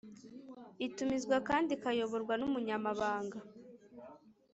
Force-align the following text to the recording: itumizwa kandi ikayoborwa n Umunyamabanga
itumizwa 0.85 1.35
kandi 1.47 1.69
ikayoborwa 1.77 2.33
n 2.37 2.41
Umunyamabanga 2.47 3.37